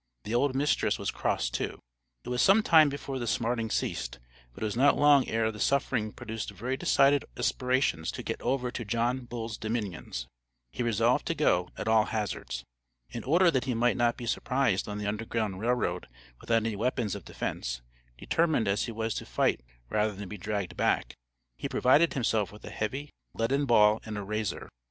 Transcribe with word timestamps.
The 0.23 0.33
old 0.33 0.55
mistress 0.55 0.97
was 0.97 1.11
cross 1.11 1.47
too." 1.51 1.77
It 2.25 2.29
was 2.29 2.41
some 2.41 2.63
time 2.63 2.89
before 2.89 3.19
the 3.19 3.27
smarting 3.27 3.69
ceased, 3.69 4.17
but 4.51 4.63
it 4.63 4.65
was 4.65 4.75
not 4.75 4.97
long 4.97 5.27
ere 5.27 5.51
the 5.51 5.59
suffering 5.59 6.11
produced 6.11 6.49
very 6.49 6.75
decided 6.75 7.23
aspirations 7.37 8.09
to 8.13 8.23
get 8.23 8.41
over 8.41 8.71
to 8.71 8.83
John 8.83 9.25
Bull's 9.25 9.59
Dominions. 9.59 10.25
He 10.71 10.81
resolved 10.81 11.27
to 11.27 11.35
go, 11.35 11.69
at 11.77 11.87
all 11.87 12.05
hazards. 12.05 12.63
In 13.11 13.23
order 13.23 13.51
that 13.51 13.65
he 13.65 13.75
might 13.75 13.95
not 13.95 14.17
be 14.17 14.25
surprised 14.25 14.87
on 14.87 14.97
the 14.97 15.05
Underground 15.05 15.59
Rail 15.59 15.73
Road 15.75 16.07
without 16.39 16.65
any 16.65 16.75
weapons 16.75 17.13
of 17.13 17.23
defense, 17.25 17.83
determined 18.17 18.67
as 18.67 18.85
he 18.85 18.91
was 18.91 19.13
to 19.13 19.25
fight 19.27 19.61
rather 19.91 20.15
than 20.15 20.27
be 20.29 20.35
dragged 20.39 20.75
back, 20.75 21.13
he 21.59 21.69
provided 21.69 22.13
himself 22.15 22.51
with 22.51 22.65
a 22.65 22.71
heavy, 22.71 23.11
leaden 23.35 23.67
ball 23.67 24.01
and 24.03 24.17
a 24.17 24.23
razor. 24.23 24.67